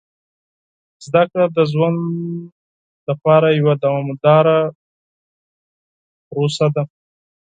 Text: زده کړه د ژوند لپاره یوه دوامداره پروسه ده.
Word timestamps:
زده 1.05 1.23
کړه 1.31 1.45
د 1.57 1.59
ژوند 1.71 1.99
لپاره 3.07 3.47
یوه 3.59 3.73
دوامداره 3.83 4.59
پروسه 6.29 6.67
ده. 6.75 6.83